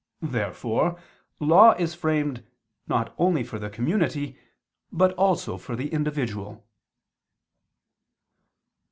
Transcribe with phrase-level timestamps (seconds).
[0.23, 0.99] Therefore
[1.39, 2.43] law is framed
[2.87, 4.35] not only for the community,
[4.91, 6.65] but also for the individual.